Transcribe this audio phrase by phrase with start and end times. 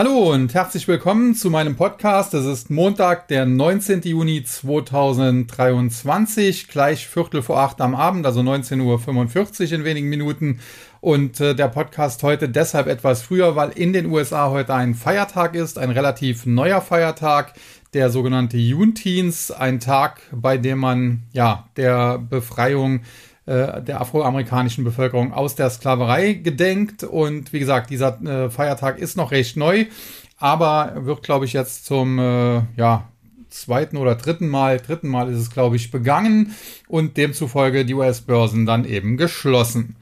[0.00, 2.32] Hallo und herzlich willkommen zu meinem Podcast.
[2.32, 4.02] Es ist Montag, der 19.
[4.02, 9.00] Juni 2023, gleich Viertel vor acht am Abend, also 19.45 Uhr
[9.72, 10.60] in wenigen Minuten.
[11.00, 15.56] Und äh, der Podcast heute deshalb etwas früher, weil in den USA heute ein Feiertag
[15.56, 17.54] ist, ein relativ neuer Feiertag,
[17.92, 23.00] der sogenannte Juneteenth, ein Tag, bei dem man ja der Befreiung äh,
[23.48, 27.02] der afroamerikanischen Bevölkerung aus der Sklaverei gedenkt.
[27.02, 29.86] Und wie gesagt, dieser äh, Feiertag ist noch recht neu,
[30.38, 33.08] aber wird, glaube ich, jetzt zum äh, ja,
[33.50, 36.54] zweiten oder dritten Mal, dritten Mal ist es, glaube ich, begangen
[36.86, 39.96] und demzufolge die US-Börsen dann eben geschlossen.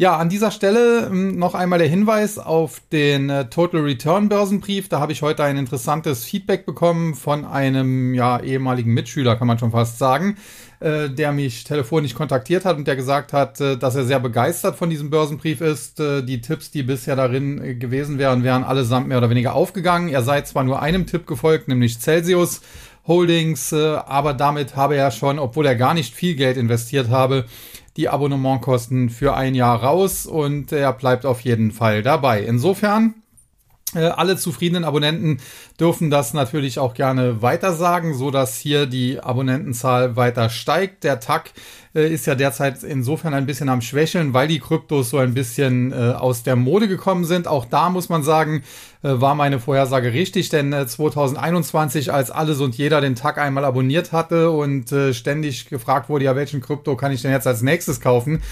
[0.00, 4.88] Ja, an dieser Stelle ähm, noch einmal der Hinweis auf den äh, Total Return Börsenbrief.
[4.88, 9.58] Da habe ich heute ein interessantes Feedback bekommen von einem ja, ehemaligen Mitschüler, kann man
[9.58, 10.36] schon fast sagen,
[10.80, 14.76] äh, der mich telefonisch kontaktiert hat und der gesagt hat, äh, dass er sehr begeistert
[14.76, 16.00] von diesem Börsenbrief ist.
[16.00, 20.08] Äh, die Tipps, die bisher darin äh, gewesen wären, wären allesamt mehr oder weniger aufgegangen.
[20.08, 22.60] Er sei zwar nur einem Tipp gefolgt, nämlich Celsius.
[23.06, 27.46] Holdings, äh, aber damit habe er schon, obwohl er gar nicht viel Geld investiert habe,
[27.96, 32.42] die Abonnementkosten für ein Jahr raus und er bleibt auf jeden Fall dabei.
[32.42, 33.14] Insofern
[33.94, 35.40] alle zufriedenen Abonnenten
[35.80, 41.04] dürfen das natürlich auch gerne weitersagen, so dass hier die Abonnentenzahl weiter steigt.
[41.04, 41.52] Der TAC
[41.87, 45.92] äh, ist ja derzeit insofern ein bisschen am Schwächeln, weil die Kryptos so ein bisschen
[45.92, 47.46] äh, aus der Mode gekommen sind.
[47.48, 48.62] Auch da muss man sagen,
[49.02, 53.64] äh, war meine Vorhersage richtig, denn 2021, äh, als alles und jeder den Tag einmal
[53.64, 57.62] abonniert hatte und äh, ständig gefragt wurde, ja, welchen Krypto kann ich denn jetzt als
[57.62, 58.42] nächstes kaufen,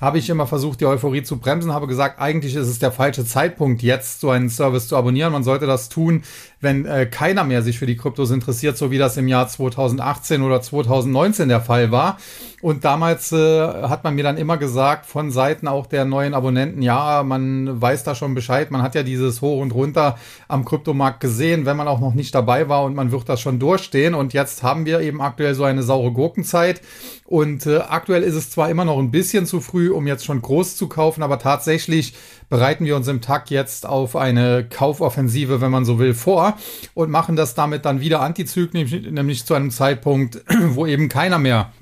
[0.00, 3.24] habe ich immer versucht, die Euphorie zu bremsen, habe gesagt, eigentlich ist es der falsche
[3.24, 5.32] Zeitpunkt, jetzt so einen Service zu abonnieren.
[5.32, 6.22] Man sollte das tun,
[6.60, 10.42] wenn äh, keiner mehr sich für die Kryptos interessiert, so wie das im Jahr 2018
[10.42, 12.18] oder 2019 der Fall war.
[12.62, 16.80] Und damals äh, hat man mir dann immer gesagt, von Seiten auch der neuen Abonnenten,
[16.80, 21.20] ja, man weiß da schon Bescheid, man hat ja dieses Hoch und Runter am Kryptomarkt
[21.20, 24.14] gesehen, wenn man auch noch nicht dabei war und man wird das schon durchstehen.
[24.14, 26.80] Und jetzt haben wir eben aktuell so eine saure Gurkenzeit.
[27.24, 30.40] Und äh, aktuell ist es zwar immer noch ein bisschen zu früh, um jetzt schon
[30.40, 32.14] groß zu kaufen, aber tatsächlich
[32.48, 36.56] bereiten wir uns im Tag jetzt auf eine Kaufoffensive, wenn man so will, vor
[36.94, 41.72] und machen das damit dann wieder antizyklisch, nämlich zu einem Zeitpunkt, wo eben keiner mehr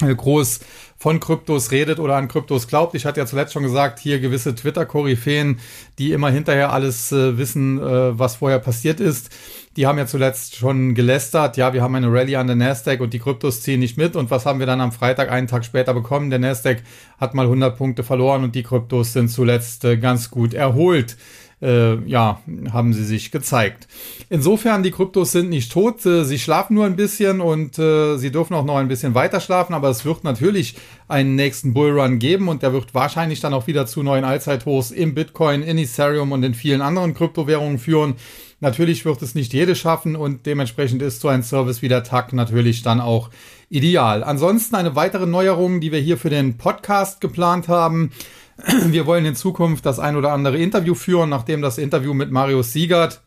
[0.00, 0.60] äh, groß
[0.98, 2.94] von Kryptos redet oder an Kryptos glaubt.
[2.94, 5.58] Ich hatte ja zuletzt schon gesagt, hier gewisse Twitter-Koryphäen,
[5.98, 9.30] die immer hinterher alles äh, wissen, äh, was vorher passiert ist.
[9.76, 13.14] Die haben ja zuletzt schon gelästert, ja, wir haben eine Rallye an der Nasdaq und
[13.14, 14.16] die Kryptos ziehen nicht mit.
[14.16, 16.30] Und was haben wir dann am Freitag, einen Tag später bekommen?
[16.30, 16.82] Der Nasdaq
[17.18, 21.16] hat mal 100 Punkte verloren und die Kryptos sind zuletzt äh, ganz gut erholt
[21.62, 22.40] äh, ja,
[22.72, 23.86] haben sie sich gezeigt.
[24.28, 28.54] Insofern, die Kryptos sind nicht tot, äh, sie schlafen nur ein bisschen und sie dürfen
[28.54, 30.74] auch noch ein bisschen weiter schlafen, aber es wird natürlich
[31.08, 35.14] einen nächsten Bullrun geben und der wird wahrscheinlich dann auch wieder zu neuen Allzeithochs im
[35.14, 38.16] Bitcoin, in Ethereum und in vielen anderen Kryptowährungen führen.
[38.62, 42.32] Natürlich wird es nicht jede schaffen und dementsprechend ist so ein Service wie der TAC
[42.32, 43.28] natürlich dann auch
[43.70, 44.22] ideal.
[44.22, 48.12] Ansonsten eine weitere Neuerung, die wir hier für den Podcast geplant haben.
[48.86, 52.72] Wir wollen in Zukunft das ein oder andere Interview führen, nachdem das Interview mit Marius
[52.72, 53.22] Siegert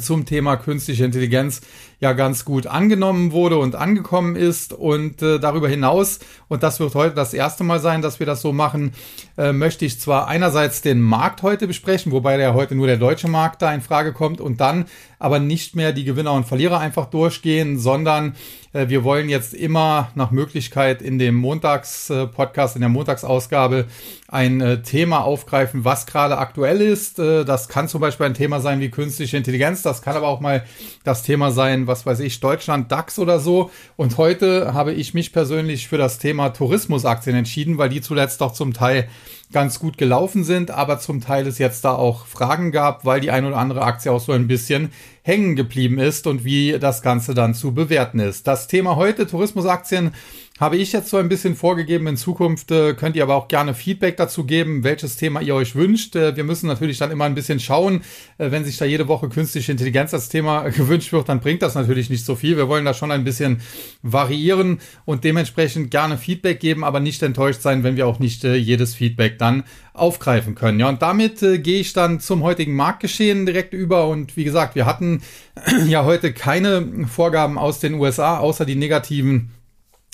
[0.00, 1.62] zum Thema künstliche Intelligenz
[2.00, 4.72] ja ganz gut angenommen wurde und angekommen ist.
[4.72, 8.42] Und äh, darüber hinaus, und das wird heute das erste Mal sein, dass wir das
[8.42, 8.92] so machen,
[9.36, 13.28] äh, möchte ich zwar einerseits den Markt heute besprechen, wobei der heute nur der deutsche
[13.28, 14.86] Markt da in Frage kommt, und dann
[15.18, 18.34] aber nicht mehr die Gewinner und Verlierer einfach durchgehen, sondern
[18.74, 23.86] äh, wir wollen jetzt immer nach Möglichkeit in dem Montags-Podcast, in der Montagsausgabe
[24.28, 27.18] ein äh, Thema aufgreifen, was gerade aktuell ist.
[27.18, 30.40] Äh, das kann zum Beispiel ein Thema sein wie künstliche Intelligenz, das kann aber auch
[30.40, 30.64] mal
[31.04, 33.70] das Thema sein, was weiß ich, Deutschland, DAX oder so.
[33.96, 38.52] Und heute habe ich mich persönlich für das Thema Tourismusaktien entschieden, weil die zuletzt doch
[38.52, 39.08] zum Teil
[39.52, 43.30] ganz gut gelaufen sind, aber zum Teil es jetzt da auch Fragen gab, weil die
[43.30, 44.90] ein oder andere Aktie auch so ein bisschen
[45.22, 48.46] hängen geblieben ist und wie das Ganze dann zu bewerten ist.
[48.46, 50.12] Das Thema heute, Tourismusaktien,
[50.60, 52.06] habe ich jetzt so ein bisschen vorgegeben.
[52.06, 55.74] In Zukunft äh, könnt ihr aber auch gerne Feedback dazu geben, welches Thema ihr euch
[55.74, 56.14] wünscht.
[56.14, 58.02] Äh, wir müssen natürlich dann immer ein bisschen schauen.
[58.38, 61.74] Äh, wenn sich da jede Woche künstliche Intelligenz als Thema gewünscht wird, dann bringt das
[61.74, 62.56] natürlich nicht so viel.
[62.56, 63.62] Wir wollen da schon ein bisschen
[64.02, 68.94] variieren und dementsprechend gerne Feedback geben, aber nicht enttäuscht sein, wenn wir auch nicht jedes
[68.94, 70.78] Feedback dann aufgreifen können.
[70.78, 74.08] Ja, und damit gehe ich dann zum heutigen Marktgeschehen direkt über.
[74.08, 75.22] Und wie gesagt, wir hatten
[75.86, 79.53] ja heute keine Vorgaben aus den USA, außer die negativen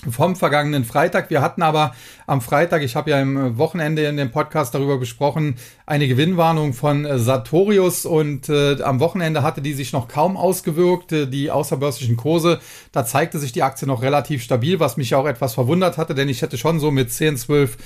[0.09, 1.29] vom vergangenen Freitag.
[1.29, 1.95] Wir hatten aber
[2.27, 7.05] am Freitag, ich habe ja im Wochenende in dem Podcast darüber gesprochen, eine Gewinnwarnung von
[7.05, 12.17] äh, Sartorius und äh, am Wochenende hatte die sich noch kaum ausgewirkt, äh, die außerbörslichen
[12.17, 12.61] Kurse.
[12.93, 16.15] Da zeigte sich die Aktie noch relativ stabil, was mich ja auch etwas verwundert hatte,
[16.15, 17.77] denn ich hätte schon so mit 10, 12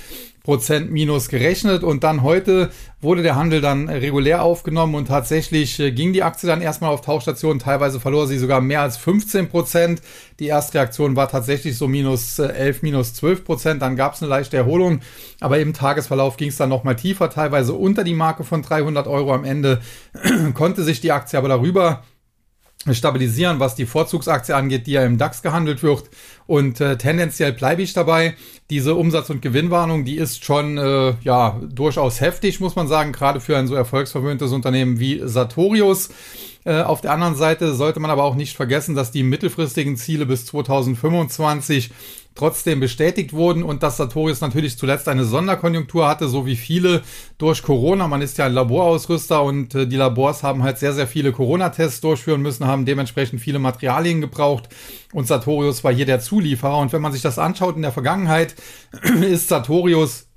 [0.45, 2.69] Prozent minus gerechnet und dann heute
[3.01, 7.01] wurde der Handel dann regulär aufgenommen und tatsächlich äh, ging die Aktie dann erstmal auf
[7.01, 7.57] Tauchstation.
[7.57, 10.03] Teilweise verlor sie sogar mehr als 15 Prozent.
[10.39, 13.81] Die Erstreaktion war tatsächlich so minus 11, äh, minus 12 Prozent.
[13.81, 15.01] Dann gab es eine leichte Erholung,
[15.41, 19.33] aber im Tagesverlauf ging es dann nochmal tiefer, teilweise unter die Marke von 300 Euro.
[19.33, 19.81] Am Ende
[20.53, 22.03] konnte sich die Aktie aber darüber
[22.93, 26.09] stabilisieren, was die Vorzugsaktie angeht, die ja im DAX gehandelt wird.
[26.47, 28.35] Und äh, tendenziell bleibe ich dabei.
[28.69, 33.39] Diese Umsatz- und Gewinnwarnung, die ist schon äh, ja durchaus heftig, muss man sagen, gerade
[33.39, 36.09] für ein so erfolgsverwöhntes Unternehmen wie Sartorius.
[36.65, 40.25] Äh, auf der anderen Seite sollte man aber auch nicht vergessen, dass die mittelfristigen Ziele
[40.25, 41.91] bis 2025
[42.35, 47.01] trotzdem bestätigt wurden und dass Sartorius natürlich zuletzt eine Sonderkonjunktur hatte, so wie viele
[47.37, 48.07] durch Corona.
[48.07, 52.01] Man ist ja ein Laborausrüster und äh, die Labors haben halt sehr, sehr viele Corona-Tests
[52.01, 54.67] durchführen müssen, haben dementsprechend viele Materialien gebraucht
[55.13, 56.77] und Sartorius war hier der Zulieferer.
[56.79, 58.55] Und wenn man sich das anschaut in der Vergangenheit,
[59.21, 60.27] ist Sartorius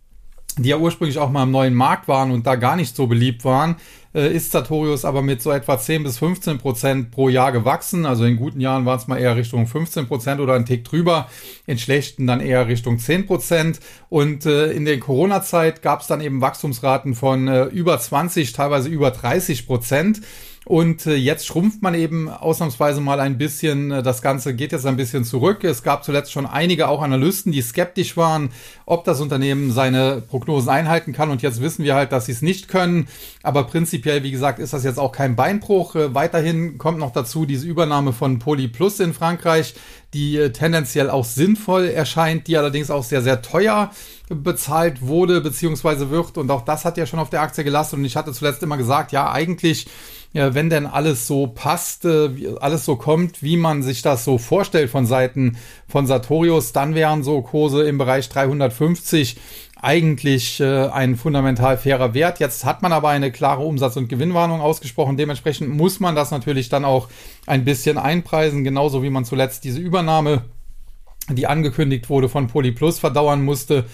[0.60, 3.44] die ja ursprünglich auch mal im neuen Markt waren und da gar nicht so beliebt
[3.44, 3.76] waren,
[4.12, 8.06] äh, ist Sartorius aber mit so etwa 10 bis 15 Prozent pro Jahr gewachsen.
[8.06, 11.28] Also in guten Jahren waren es mal eher Richtung 15 Prozent oder ein Tick drüber,
[11.66, 13.80] in schlechten dann eher Richtung 10 Prozent.
[14.08, 18.88] Und äh, in der Corona-Zeit gab es dann eben Wachstumsraten von äh, über 20, teilweise
[18.88, 20.22] über 30 Prozent.
[20.68, 23.90] Und äh, jetzt schrumpft man eben ausnahmsweise mal ein bisschen.
[23.90, 25.64] Äh, das Ganze geht jetzt ein bisschen zurück.
[25.64, 28.50] Es gab zuletzt schon einige auch Analysten, die skeptisch waren,
[28.84, 31.30] ob das Unternehmen seine Prognosen einhalten kann.
[31.30, 33.08] Und jetzt wissen wir halt, dass sie es nicht können.
[33.42, 35.94] Aber prinzipiell, wie gesagt, ist das jetzt auch kein Beinbruch.
[35.94, 39.74] Äh, weiterhin kommt noch dazu diese Übernahme von Poly Plus in Frankreich,
[40.12, 43.90] die tendenziell auch sinnvoll erscheint, die allerdings auch sehr, sehr teuer
[44.28, 46.36] bezahlt wurde beziehungsweise wird.
[46.36, 47.98] Und auch das hat ja schon auf der Aktie gelastet.
[47.98, 49.86] Und ich hatte zuletzt immer gesagt, ja, eigentlich
[50.32, 55.06] wenn denn alles so passt, alles so kommt, wie man sich das so vorstellt von
[55.06, 55.56] Seiten
[55.88, 59.36] von Sartorius, dann wären so Kurse im Bereich 350
[59.80, 62.40] eigentlich äh, ein fundamental fairer Wert.
[62.40, 65.16] Jetzt hat man aber eine klare Umsatz- und Gewinnwarnung ausgesprochen.
[65.16, 67.08] Dementsprechend muss man das natürlich dann auch
[67.46, 70.42] ein bisschen einpreisen, genauso wie man zuletzt diese Übernahme
[71.30, 73.84] die angekündigt wurde von Polyplus verdauern musste,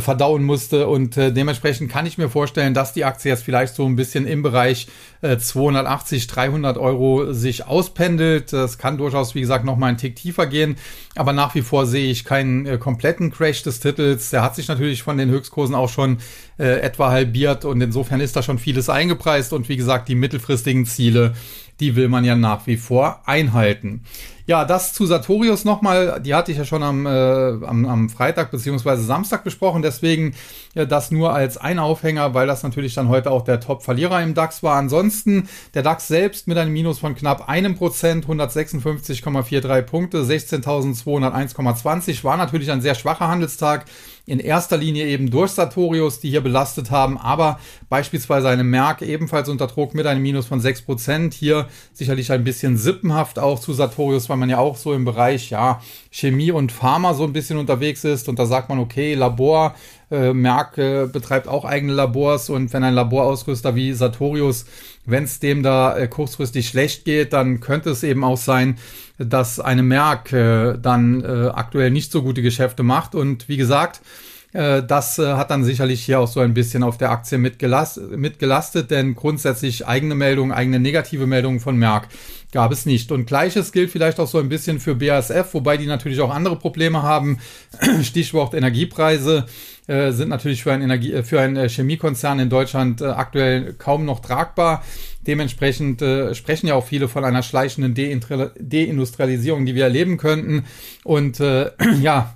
[0.00, 3.84] verdauen musste und äh, dementsprechend kann ich mir vorstellen, dass die Aktie jetzt vielleicht so
[3.84, 4.86] ein bisschen im Bereich
[5.20, 8.52] äh, 280, 300 Euro sich auspendelt.
[8.52, 10.76] Das kann durchaus, wie gesagt, noch mal einen Tick tiefer gehen,
[11.14, 14.30] aber nach wie vor sehe ich keinen äh, kompletten Crash des Titels.
[14.30, 16.18] Der hat sich natürlich von den Höchstkursen auch schon
[16.58, 20.86] äh, etwa halbiert und insofern ist da schon vieles eingepreist und wie gesagt, die mittelfristigen
[20.86, 21.34] Ziele
[21.82, 24.04] die will man ja nach wie vor einhalten.
[24.46, 28.50] Ja, das zu Sartorius nochmal, die hatte ich ja schon am, äh, am, am Freitag
[28.50, 30.34] beziehungsweise Samstag besprochen, deswegen
[30.74, 34.34] ja, das nur als ein Aufhänger, weil das natürlich dann heute auch der Top-Verlierer im
[34.34, 34.76] DAX war.
[34.76, 42.36] Ansonsten der DAX selbst mit einem Minus von knapp einem Prozent, 156,43 Punkte, 16.201,20 war
[42.36, 43.84] natürlich ein sehr schwacher Handelstag
[44.24, 47.58] in erster Linie eben durch Sartorius, die hier belastet haben, aber
[47.88, 51.34] beispielsweise eine Merck ebenfalls unter Druck mit einem Minus von 6%.
[51.34, 55.50] Hier sicherlich ein bisschen sippenhaft auch zu Sartorius, weil man ja auch so im Bereich
[55.50, 55.80] ja,
[56.10, 59.74] Chemie und Pharma so ein bisschen unterwegs ist und da sagt man, okay, Labor,
[60.12, 64.66] äh, Merck äh, betreibt auch eigene Labors und wenn ein Laborausrüster wie Sartorius,
[65.06, 68.78] wenn es dem da äh, kurzfristig schlecht geht, dann könnte es eben auch sein,
[69.18, 73.14] dass eine Merck äh, dann äh, aktuell nicht so gute Geschäfte macht.
[73.14, 74.02] Und wie gesagt,
[74.52, 79.14] das äh, hat dann sicherlich hier auch so ein bisschen auf der Aktie mitgelastet, denn
[79.14, 82.08] grundsätzlich eigene Meldungen, eigene negative Meldungen von Merck
[82.52, 83.10] gab es nicht.
[83.10, 86.56] Und gleiches gilt vielleicht auch so ein bisschen für BASF, wobei die natürlich auch andere
[86.56, 87.38] Probleme haben.
[88.02, 89.46] Stichwort Energiepreise
[89.86, 93.72] äh, sind natürlich für ein Energie, äh, für einen äh, Chemiekonzern in Deutschland äh, aktuell
[93.72, 94.84] kaum noch tragbar.
[95.26, 100.64] Dementsprechend äh, sprechen ja auch viele von einer schleichenden Deindustrialisierung, die wir erleben könnten.
[101.04, 102.34] Und äh, ja,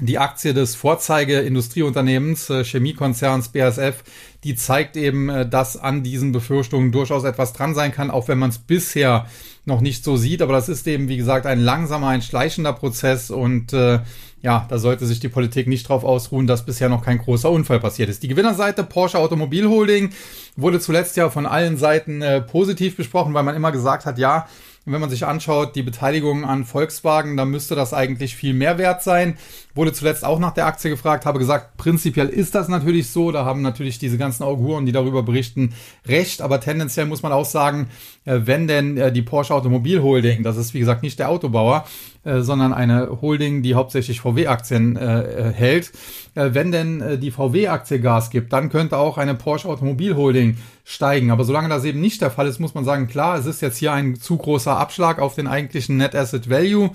[0.00, 4.02] die Aktie des Vorzeige-Industrieunternehmens, äh, Chemiekonzerns BASF,
[4.42, 8.38] die zeigt eben, äh, dass an diesen Befürchtungen durchaus etwas dran sein kann, auch wenn
[8.38, 9.26] man es bisher
[9.64, 10.42] noch nicht so sieht.
[10.42, 14.00] Aber das ist eben, wie gesagt, ein langsamer, ein schleichender Prozess und äh,
[14.42, 17.80] ja, da sollte sich die Politik nicht drauf ausruhen, dass bisher noch kein großer Unfall
[17.80, 18.22] passiert ist.
[18.22, 20.10] Die Gewinnerseite Porsche Automobil Holding
[20.56, 24.46] wurde zuletzt ja von allen Seiten äh, positiv besprochen, weil man immer gesagt hat, ja,
[24.86, 29.02] wenn man sich anschaut, die Beteiligung an Volkswagen, dann müsste das eigentlich viel mehr wert
[29.02, 29.36] sein.
[29.74, 33.32] Wurde zuletzt auch nach der Aktie gefragt, habe gesagt, prinzipiell ist das natürlich so.
[33.32, 35.74] Da haben natürlich diese ganzen Auguren, die darüber berichten,
[36.06, 36.42] recht.
[36.42, 37.88] Aber tendenziell muss man auch sagen,
[38.24, 41.86] äh, wenn denn äh, die Porsche Automobil Holding, das ist wie gesagt nicht der Autobauer,
[42.24, 45.92] äh, sondern eine Holding, die hauptsächlich VW-Aktien hält.
[46.34, 51.30] Wenn denn die VW-Aktie Gas gibt, dann könnte auch eine Porsche Automobil Holding steigen.
[51.30, 53.78] Aber solange das eben nicht der Fall ist, muss man sagen, klar, es ist jetzt
[53.78, 56.90] hier ein zu großer Abschlag auf den eigentlichen Net Asset Value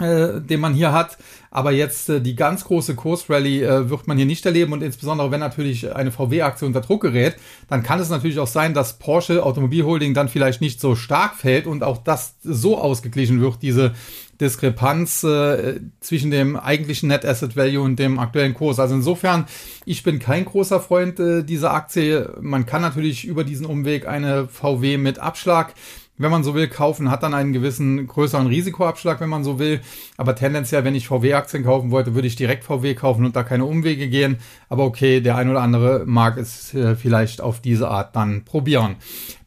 [0.00, 1.18] äh, den man hier hat.
[1.50, 5.30] Aber jetzt äh, die ganz große Kursrally äh, wird man hier nicht erleben und insbesondere
[5.30, 7.36] wenn natürlich eine VW-Aktie unter Druck gerät,
[7.68, 11.66] dann kann es natürlich auch sein, dass Porsche Automobilholding dann vielleicht nicht so stark fällt
[11.66, 13.92] und auch das so ausgeglichen wird, diese
[14.40, 18.78] Diskrepanz äh, zwischen dem eigentlichen Net Asset Value und dem aktuellen Kurs.
[18.78, 19.46] Also insofern,
[19.84, 22.30] ich bin kein großer Freund äh, dieser Aktie.
[22.40, 25.74] Man kann natürlich über diesen Umweg eine VW mit Abschlag
[26.18, 29.80] wenn man so will, kaufen, hat dann einen gewissen größeren Risikoabschlag, wenn man so will.
[30.16, 33.64] Aber tendenziell, wenn ich VW-Aktien kaufen wollte, würde ich direkt VW kaufen und da keine
[33.64, 34.38] Umwege gehen.
[34.68, 38.96] Aber okay, der ein oder andere mag es äh, vielleicht auf diese Art dann probieren.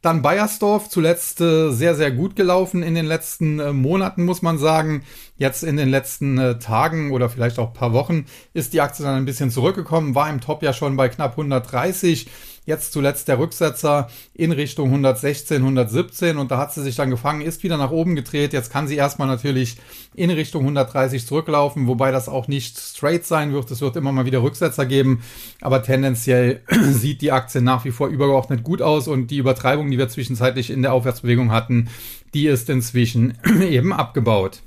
[0.02, 4.58] Dann Bayersdorf, zuletzt äh, sehr, sehr gut gelaufen in den letzten äh, Monaten, muss man
[4.58, 5.04] sagen.
[5.38, 9.26] Jetzt in den letzten Tagen oder vielleicht auch paar Wochen ist die Aktie dann ein
[9.26, 12.30] bisschen zurückgekommen, war im Top ja schon bei knapp 130
[12.64, 17.42] Jetzt zuletzt der Rücksetzer in Richtung 116, 117 und da hat sie sich dann gefangen,
[17.42, 18.54] ist wieder nach oben gedreht.
[18.54, 19.78] Jetzt kann sie erstmal natürlich
[20.14, 23.72] in Richtung 130 zurücklaufen, wobei das auch nicht straight sein wird.
[23.72, 25.24] Es wird immer mal wieder Rücksetzer geben,
[25.60, 29.98] aber tendenziell sieht die Aktie nach wie vor übergeordnet gut aus und die Übertreibung, die
[29.98, 31.90] wir zwischenzeitlich in der Aufwärtsbewegung hatten,
[32.36, 34.62] die ist inzwischen eben abgebaut.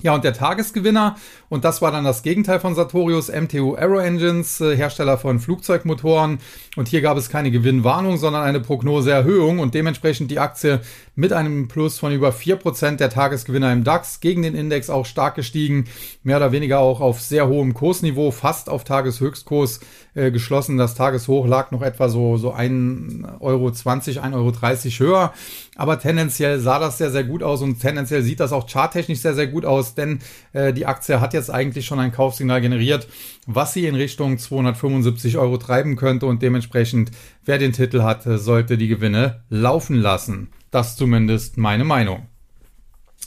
[0.00, 1.16] Ja, und der Tagesgewinner,
[1.48, 6.38] und das war dann das Gegenteil von Sartorius, MTU Aero Engines, äh, Hersteller von Flugzeugmotoren.
[6.76, 10.80] Und hier gab es keine Gewinnwarnung, sondern eine Prognoseerhöhung und dementsprechend die Aktie
[11.16, 15.04] mit einem Plus von über vier Prozent der Tagesgewinner im DAX gegen den Index auch
[15.04, 15.86] stark gestiegen,
[16.22, 19.80] mehr oder weniger auch auf sehr hohem Kursniveau, fast auf Tageshöchstkurs
[20.14, 20.76] äh, geschlossen.
[20.76, 24.52] Das Tageshoch lag noch etwa so, so 1,20 Euro, 1,30 Euro
[24.98, 25.32] höher.
[25.74, 29.34] Aber tendenziell sah das sehr, sehr gut aus und tendenziell sieht das auch charttechnisch sehr,
[29.34, 30.20] sehr gut aus, denn
[30.52, 33.08] äh, die Aktie hat jetzt eigentlich schon ein Kaufsignal generiert,
[33.46, 37.10] was sie in Richtung 275 Euro treiben könnte und dementsprechend,
[37.44, 40.50] wer den Titel hat, sollte die Gewinne laufen lassen.
[40.70, 42.26] Das zumindest meine Meinung.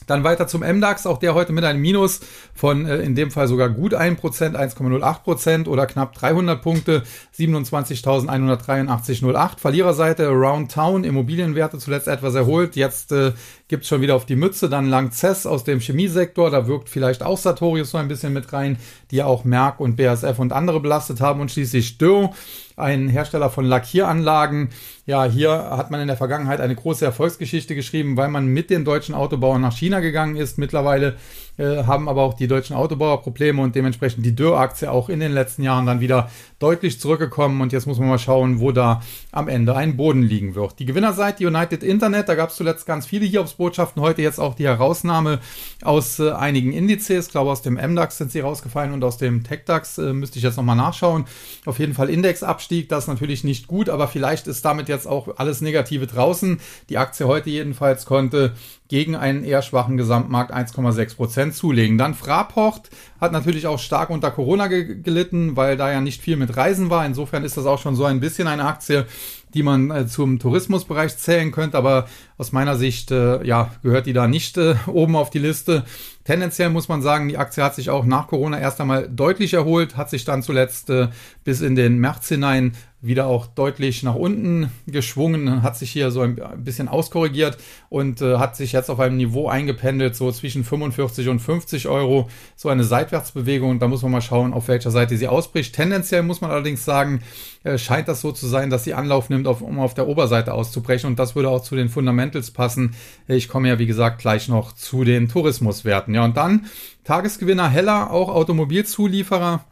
[0.07, 2.21] Dann weiter zum MDAX, auch der heute mit einem Minus
[2.53, 7.03] von äh, in dem Fall sogar gut 1%, 1,08% oder knapp 300 Punkte,
[7.37, 9.59] 27.183,08.
[9.59, 13.33] Verliererseite Around Town, Immobilienwerte zuletzt etwas erholt, jetzt äh,
[13.67, 17.37] gibt schon wieder auf die Mütze, dann Langzess aus dem Chemiesektor, da wirkt vielleicht auch
[17.37, 18.77] Sartorius so ein bisschen mit rein,
[19.11, 21.41] die auch Merck und BASF und andere belastet haben.
[21.41, 22.31] Und schließlich Dürr
[22.75, 24.69] ein Hersteller von Lackieranlagen.
[25.05, 28.85] Ja, hier hat man in der Vergangenheit eine große Erfolgsgeschichte geschrieben, weil man mit den
[28.85, 30.57] deutschen Autobauern nach China gegangen ist.
[30.57, 31.17] Mittlerweile
[31.57, 35.31] äh, haben aber auch die deutschen Autobauer Probleme und dementsprechend die Dürr-Aktie auch in den
[35.31, 36.29] letzten Jahren dann wieder
[36.59, 37.61] deutlich zurückgekommen.
[37.61, 40.79] Und jetzt muss man mal schauen, wo da am Ende ein Boden liegen wird.
[40.79, 44.01] Die Gewinnerseite United Internet, da gab es zuletzt ganz viele Hiobsbotschaften.
[44.01, 45.39] Heute jetzt auch die Herausnahme
[45.83, 47.27] aus äh, einigen Indizes.
[47.27, 50.43] Ich glaube, aus dem MDAX sind sie rausgefallen und aus dem TechDAX äh, müsste ich
[50.43, 51.25] jetzt nochmal nachschauen.
[51.65, 55.37] Auf jeden Fall Indexabstieg, das ist natürlich nicht gut, aber vielleicht ist damit jetzt auch
[55.37, 56.59] alles Negative draußen.
[56.89, 58.53] Die Aktie heute jedenfalls konnte
[58.91, 61.97] gegen einen eher schwachen Gesamtmarkt 1,6 Prozent zulegen.
[61.97, 62.89] Dann Fraport
[63.21, 66.89] hat natürlich auch stark unter Corona ge gelitten, weil da ja nicht viel mit Reisen
[66.89, 67.05] war.
[67.05, 69.05] Insofern ist das auch schon so ein bisschen eine Aktie,
[69.53, 74.13] die man äh, zum Tourismusbereich zählen könnte, aber aus meiner Sicht äh, ja, gehört die
[74.13, 75.85] da nicht äh, oben auf die Liste.
[76.31, 79.97] Tendenziell muss man sagen, die Aktie hat sich auch nach Corona erst einmal deutlich erholt,
[79.97, 81.09] hat sich dann zuletzt äh,
[81.43, 82.71] bis in den März hinein
[83.01, 87.57] wieder auch deutlich nach unten geschwungen, hat sich hier so ein bisschen auskorrigiert
[87.89, 92.29] und äh, hat sich jetzt auf einem Niveau eingependelt, so zwischen 45 und 50 Euro,
[92.55, 93.79] so eine Seitwärtsbewegung.
[93.79, 95.73] Da muss man mal schauen, auf welcher Seite sie ausbricht.
[95.73, 97.21] Tendenziell muss man allerdings sagen,
[97.63, 100.53] äh, scheint das so zu sein, dass sie Anlauf nimmt, auf, um auf der Oberseite
[100.53, 101.09] auszubrechen.
[101.09, 102.93] Und das würde auch zu den Fundamentals passen.
[103.27, 106.13] Ich komme ja, wie gesagt, gleich noch zu den Tourismuswerten.
[106.13, 106.65] Ja, und dann
[107.03, 109.65] Tagesgewinner Heller, auch Automobilzulieferer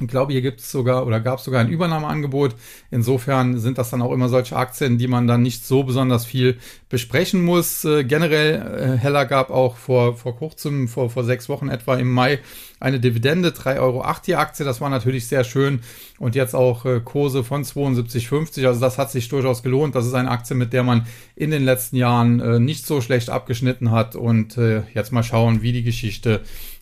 [0.00, 2.54] ich glaube, hier gibt es sogar oder gab es sogar ein Übernahmeangebot.
[2.90, 6.58] Insofern sind das dann auch immer solche Aktien, die man dann nicht so besonders viel
[6.88, 7.84] besprechen muss.
[7.84, 12.10] Äh, generell, äh, Heller gab auch vor, vor kurzem, vor, vor sechs Wochen etwa im
[12.10, 12.40] Mai,
[12.80, 14.64] eine Dividende, 3,08 Euro die Aktie.
[14.64, 15.80] Das war natürlich sehr schön.
[16.18, 18.66] Und jetzt auch äh, Kurse von 72,50.
[18.66, 19.94] Also das hat sich durchaus gelohnt.
[19.94, 23.30] Das ist eine Aktie, mit der man in den letzten Jahren äh, nicht so schlecht
[23.30, 24.16] abgeschnitten hat.
[24.16, 26.40] Und äh, jetzt mal schauen, wie die Geschichte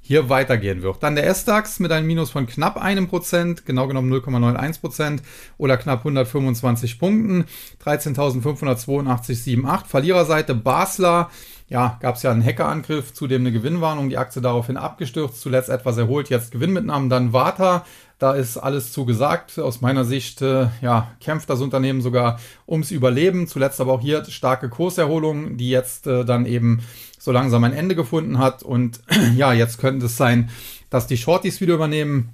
[0.09, 1.03] hier weitergehen wird.
[1.03, 5.23] Dann der S-DAX mit einem Minus von knapp einem Prozent, genau genommen 0,91 Prozent
[5.59, 7.45] oder knapp 125 Punkten,
[7.85, 9.85] 13.582,78.
[9.85, 11.29] Verliererseite Basler
[11.69, 15.99] ja, gab es ja einen Hackerangriff, zudem eine Gewinnwarnung, die Aktie daraufhin abgestürzt, zuletzt etwas
[15.99, 17.85] erholt, jetzt Gewinnmitnahmen, dann Warta.
[18.19, 19.59] Da ist alles zugesagt.
[19.59, 23.47] Aus meiner Sicht äh, ja, kämpft das Unternehmen sogar ums Überleben.
[23.47, 26.83] Zuletzt aber auch hier starke Kurserholung, die jetzt äh, dann eben
[27.19, 28.65] so langsam ein Ende gefunden hat.
[28.65, 29.01] Und
[29.37, 30.51] ja, jetzt könnte es sein,
[30.91, 32.31] dass die Shorties wieder übernehmen.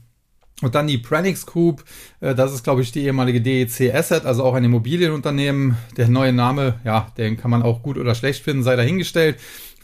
[0.62, 1.84] Und dann die Pranix Group,
[2.20, 5.76] äh, das ist, glaube ich, die ehemalige DEC Asset, also auch ein Immobilienunternehmen.
[5.98, 9.36] Der neue Name, ja, den kann man auch gut oder schlecht finden, sei dahingestellt.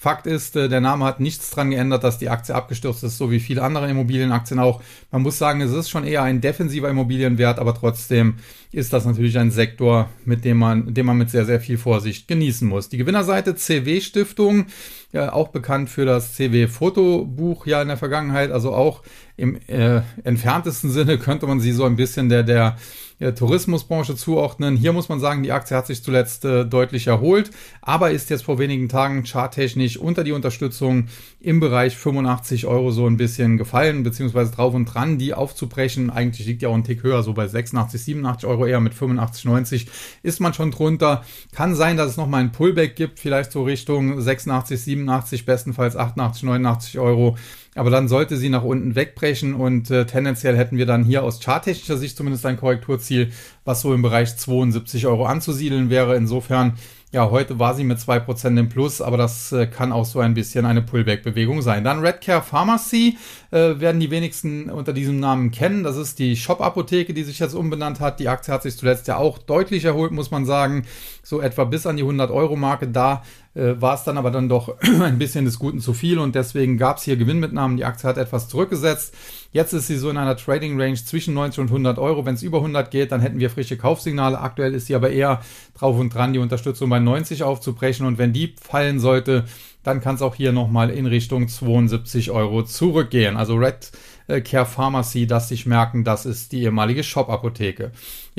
[0.02, 3.30] Fakt ist, äh, der Name hat nichts dran geändert, dass die Aktie abgestürzt ist, so
[3.30, 4.80] wie viele andere Immobilienaktien auch.
[5.11, 8.37] Man muss sagen, es ist schon eher ein defensiver Immobilienwert, aber trotzdem
[8.73, 12.28] ist das natürlich ein Sektor, mit dem man, den man mit sehr, sehr viel Vorsicht
[12.28, 12.88] genießen muss.
[12.88, 14.69] Die Gewinnerseite CW Stiftung,
[15.12, 19.02] ja, auch bekannt für das CW Fotobuch ja in der Vergangenheit, also auch
[19.40, 22.76] im äh, entferntesten Sinne könnte man sie so ein bisschen der, der
[23.20, 24.76] äh, Tourismusbranche zuordnen.
[24.76, 28.44] Hier muss man sagen, die Aktie hat sich zuletzt äh, deutlich erholt, aber ist jetzt
[28.44, 31.06] vor wenigen Tagen charttechnisch unter die Unterstützung
[31.40, 36.11] im Bereich 85 Euro so ein bisschen gefallen, beziehungsweise drauf und dran, die aufzubrechen.
[36.11, 39.44] Eigentlich liegt ja auch ein Tick höher, so bei 86, 87 Euro eher mit 85,
[39.44, 39.87] 90
[40.23, 41.23] ist man schon drunter.
[41.52, 46.42] Kann sein, dass es nochmal ein Pullback gibt, vielleicht so Richtung 86, 87, bestenfalls 88,
[46.44, 47.37] 89 Euro.
[47.77, 51.41] Aber dann sollte sie nach unten wegbrechen und äh, tendenziell hätten wir dann hier aus
[51.41, 53.31] charttechnischer Sicht zumindest ein Korrekturziel,
[53.65, 56.17] was so im Bereich 72 Euro anzusiedeln wäre.
[56.17, 56.75] Insofern
[57.12, 60.35] ja, heute war sie mit 2% im Plus, aber das äh, kann auch so ein
[60.35, 61.83] bisschen eine Pullback-Bewegung sein.
[61.83, 63.19] Dann Redcare Pharmacy
[63.50, 65.83] äh, werden die wenigsten unter diesem Namen kennen.
[65.83, 68.21] Das ist die Shop-Apotheke, die sich jetzt umbenannt hat.
[68.21, 70.85] Die Aktie hat sich zuletzt ja auch deutlich erholt, muss man sagen.
[71.25, 72.87] So etwa bis an die 100-Euro-Marke.
[72.87, 76.78] Da war es dann aber dann doch ein bisschen des Guten zu viel und deswegen
[76.78, 77.76] gab es hier Gewinnmitnahmen.
[77.76, 79.14] Die Aktie hat etwas zurückgesetzt.
[79.52, 82.25] Jetzt ist sie so in einer Trading Range zwischen 90 und 100 Euro.
[82.25, 84.38] Wenn es über 100 geht, dann hätten wir frische Kaufsignale.
[84.38, 85.40] Aktuell ist sie aber eher
[85.76, 88.07] drauf und dran, die Unterstützung bei 90 aufzubrechen.
[88.07, 89.45] Und wenn die fallen sollte,
[89.83, 93.37] dann kann es auch hier nochmal in Richtung 72 Euro zurückgehen.
[93.37, 93.90] Also Red
[94.28, 97.90] äh, Care Pharmacy, dass sich merken, das ist die ehemalige Shop-Apotheke.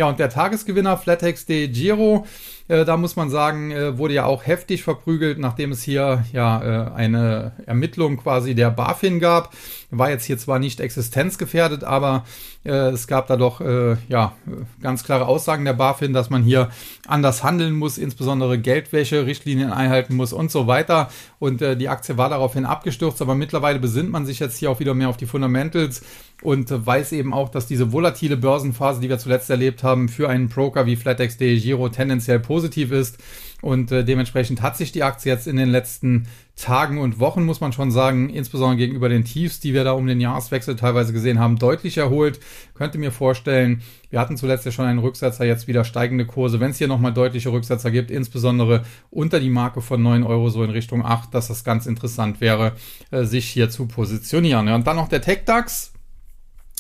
[0.01, 2.25] Ja, und der Tagesgewinner Flatex de Giro,
[2.67, 6.88] äh, da muss man sagen, äh, wurde ja auch heftig verprügelt, nachdem es hier ja
[6.88, 9.53] äh, eine Ermittlung quasi der BaFin gab.
[9.91, 12.25] War jetzt hier zwar nicht existenzgefährdet, aber
[12.63, 14.34] äh, es gab da doch äh, ja
[14.81, 16.72] ganz klare Aussagen der BaFin, dass man hier
[17.05, 21.10] anders handeln muss, insbesondere Geldwäsche, Richtlinien einhalten muss und so weiter.
[21.38, 24.79] Und äh, die Aktie war daraufhin abgestürzt, aber mittlerweile besinnt man sich jetzt hier auch
[24.79, 26.01] wieder mehr auf die Fundamentals
[26.41, 30.50] und weiß eben auch, dass diese volatile Börsenphase, die wir zuletzt erlebt haben, für einen
[30.50, 33.17] Broker wie FlatEx.de Giro tendenziell positiv ist.
[33.62, 37.62] Und äh, dementsprechend hat sich die Aktie jetzt in den letzten Tagen und Wochen, muss
[37.62, 41.39] man schon sagen, insbesondere gegenüber den Tiefs, die wir da um den Jahreswechsel teilweise gesehen
[41.39, 42.39] haben, deutlich erholt.
[42.73, 46.60] Könnte mir vorstellen, wir hatten zuletzt ja schon einen Rücksetzer, jetzt wieder steigende Kurse.
[46.60, 50.63] Wenn es hier nochmal deutliche Rücksetzer gibt, insbesondere unter die Marke von 9 Euro, so
[50.63, 52.73] in Richtung 8, dass das ganz interessant wäre,
[53.12, 54.67] äh, sich hier zu positionieren.
[54.67, 55.93] Ja, und dann noch der TechDAX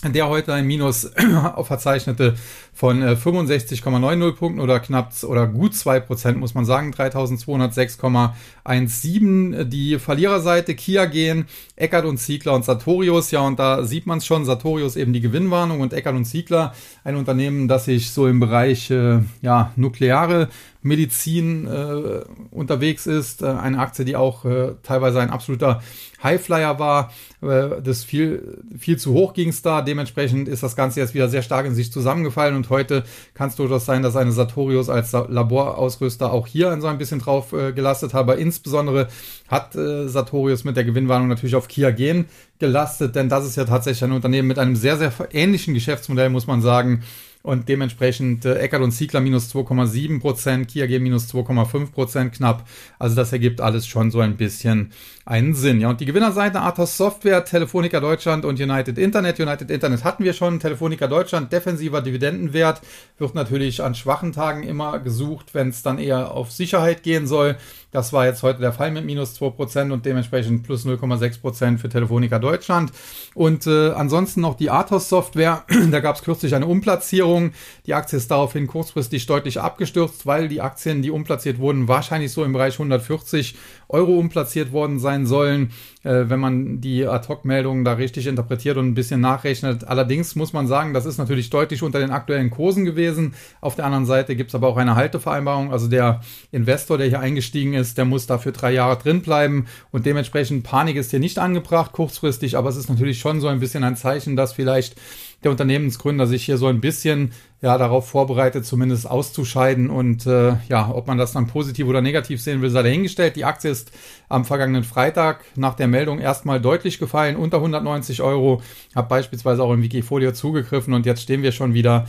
[0.03, 1.11] der heute ein Minus
[1.67, 2.35] verzeichnete
[2.73, 9.63] von 65,90 äh, Punkten oder knapp oder gut 2% muss man sagen, 3206,17.
[9.65, 14.25] Die Verliererseite Kia gehen, Eckert und Ziegler und Sartorius, ja und da sieht man es
[14.25, 18.39] schon, Sartorius eben die Gewinnwarnung und Eckert und Ziegler, ein Unternehmen, das sich so im
[18.39, 20.49] Bereich äh, ja, nukleare
[20.83, 23.41] Medizin äh, unterwegs ist.
[23.41, 25.81] Äh, eine Aktie, die auch äh, teilweise ein absoluter
[26.23, 27.11] Highflyer war.
[27.41, 29.81] Äh, das viel, viel zu hoch ging es da.
[29.81, 33.55] Dementsprechend ist das Ganze jetzt wieder sehr stark in sich zusammengefallen und heute kann es
[33.55, 38.13] durchaus sein, dass eine Sartorius als Laborausrüster auch hier so ein bisschen drauf äh, gelastet
[38.13, 38.21] hat.
[38.21, 39.07] Aber insbesondere
[39.47, 42.25] hat äh, Sartorius mit der Gewinnwarnung natürlich auf Kia Gen
[42.59, 46.47] gelastet, denn das ist ja tatsächlich ein Unternehmen mit einem sehr, sehr ähnlichen Geschäftsmodell, muss
[46.47, 47.03] man sagen
[47.43, 52.67] und dementsprechend äh, Eckert und Ziegler minus 2,7 Prozent, Kia G minus 2,5 Prozent knapp.
[52.99, 54.91] Also das ergibt alles schon so ein bisschen
[55.25, 55.81] einen Sinn.
[55.81, 59.39] Ja, und die Gewinnerseite Athos Software, Telefonica Deutschland und United Internet.
[59.39, 60.59] United Internet hatten wir schon.
[60.59, 62.81] Telefonica Deutschland, defensiver Dividendenwert,
[63.17, 67.57] wird natürlich an schwachen Tagen immer gesucht, wenn es dann eher auf Sicherheit gehen soll.
[67.91, 72.39] Das war jetzt heute der Fall mit minus 2% und dementsprechend plus 0,6% für Telefonica
[72.39, 72.91] Deutschland.
[73.35, 75.65] Und äh, ansonsten noch die Athos Software.
[75.91, 77.51] da gab es kürzlich eine Umplatzierung.
[77.85, 82.45] Die Aktie ist daraufhin kurzfristig deutlich abgestürzt, weil die Aktien, die umplatziert wurden, wahrscheinlich so
[82.45, 83.55] im Bereich 140
[83.89, 85.71] Euro umplatziert worden sein sollen,
[86.03, 89.83] äh, wenn man die Ad-Hoc-Meldungen da richtig interpretiert und ein bisschen nachrechnet.
[89.83, 93.33] Allerdings muss man sagen, das ist natürlich deutlich unter den aktuellen Kursen gewesen.
[93.59, 95.73] Auf der anderen Seite gibt es aber auch eine Haltevereinbarung.
[95.73, 96.21] Also der
[96.53, 100.63] Investor, der hier eingestiegen ist, ist, der muss dafür drei Jahre drin bleiben und dementsprechend
[100.63, 103.97] Panik ist hier nicht angebracht kurzfristig, aber es ist natürlich schon so ein bisschen ein
[103.97, 104.95] Zeichen, dass vielleicht
[105.43, 109.89] der Unternehmensgründer sich hier so ein bisschen ja darauf vorbereitet, zumindest auszuscheiden.
[109.89, 113.35] Und äh, ja, ob man das dann positiv oder negativ sehen will, sei dahingestellt.
[113.35, 113.91] Die Aktie ist
[114.29, 118.61] am vergangenen Freitag nach der Meldung erstmal deutlich gefallen, unter 190 Euro.
[118.95, 122.07] Habe beispielsweise auch im Wikifolio zugegriffen und jetzt stehen wir schon wieder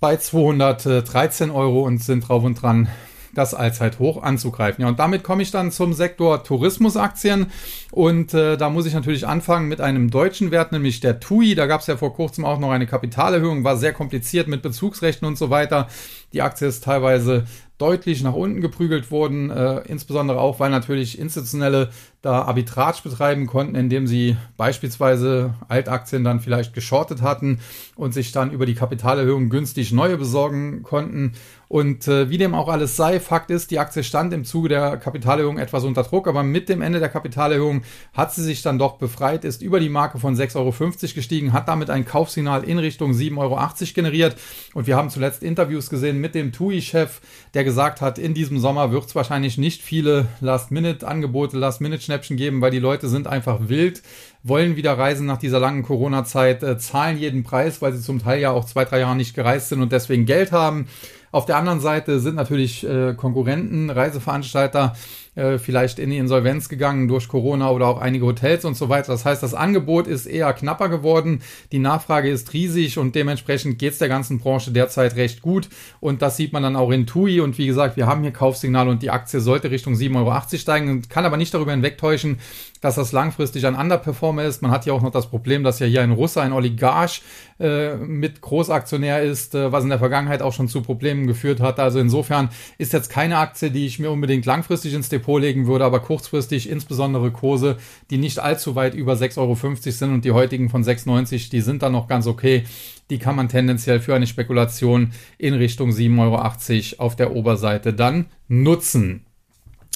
[0.00, 2.88] bei 213 Euro und sind drauf und dran,
[3.34, 4.82] das Allzeithoch anzugreifen.
[4.82, 7.46] Ja, und damit komme ich dann zum Sektor Tourismusaktien.
[7.90, 11.54] Und äh, da muss ich natürlich anfangen mit einem deutschen Wert, nämlich der TUI.
[11.54, 15.26] Da gab es ja vor kurzem auch noch eine Kapitalerhöhung, war sehr kompliziert mit Bezugsrechten
[15.26, 15.88] und so weiter.
[16.32, 17.44] Die Aktie ist teilweise
[17.80, 21.90] deutlich nach unten geprügelt worden, äh, insbesondere auch, weil natürlich institutionelle
[22.22, 27.60] da Arbitrage betreiben konnten, indem sie beispielsweise Altaktien dann vielleicht geschortet hatten
[27.96, 31.32] und sich dann über die Kapitalerhöhung günstig neue besorgen konnten.
[31.68, 34.96] Und äh, wie dem auch alles sei, Fakt ist, die Aktie stand im Zuge der
[34.96, 38.98] Kapitalerhöhung etwas unter Druck, aber mit dem Ende der Kapitalerhöhung hat sie sich dann doch
[38.98, 40.74] befreit, ist über die Marke von 6,50 Euro
[41.14, 43.58] gestiegen, hat damit ein Kaufsignal in Richtung 7,80 Euro
[43.94, 44.36] generiert.
[44.74, 47.20] Und wir haben zuletzt Interviews gesehen mit dem TUI-Chef,
[47.54, 52.72] der gesagt hat, in diesem Sommer wird es wahrscheinlich nicht viele Last-Minute-Angebote, Last-Minute-Schnäppchen geben, weil
[52.72, 54.02] die Leute sind einfach wild,
[54.42, 58.40] wollen wieder reisen nach dieser langen Corona-Zeit, äh, zahlen jeden Preis, weil sie zum Teil
[58.40, 60.88] ja auch zwei, drei Jahre nicht gereist sind und deswegen Geld haben.
[61.32, 64.94] Auf der anderen Seite sind natürlich äh, Konkurrenten, Reiseveranstalter
[65.36, 69.12] äh, vielleicht in die Insolvenz gegangen durch Corona oder auch einige Hotels und so weiter.
[69.12, 73.92] Das heißt, das Angebot ist eher knapper geworden, die Nachfrage ist riesig und dementsprechend geht
[73.92, 75.68] es der ganzen Branche derzeit recht gut.
[76.00, 77.40] Und das sieht man dann auch in TUI.
[77.40, 81.02] Und wie gesagt, wir haben hier Kaufsignal und die Aktie sollte Richtung 7,80 Euro steigen,
[81.08, 82.38] kann aber nicht darüber hinwegtäuschen,
[82.80, 84.62] dass das langfristig ein Underperformer ist.
[84.62, 87.22] Man hat ja auch noch das Problem, dass ja hier ein Russe, ein Oligarch
[87.60, 91.78] äh, mit Großaktionär ist, äh, was in der Vergangenheit auch schon zu Problemen geführt hat.
[91.78, 95.84] Also insofern ist jetzt keine Aktie, die ich mir unbedingt langfristig ins Depot legen würde,
[95.84, 97.76] aber kurzfristig insbesondere Kurse,
[98.10, 99.54] die nicht allzu weit über 6,50 Euro
[99.90, 102.64] sind und die heutigen von 6,90, die sind dann noch ganz okay.
[103.10, 108.26] Die kann man tendenziell für eine Spekulation in Richtung 7,80 Euro auf der Oberseite dann
[108.48, 109.24] nutzen.